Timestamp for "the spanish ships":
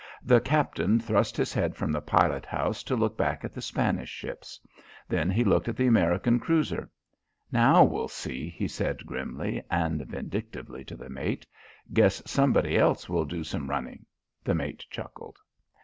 3.53-4.59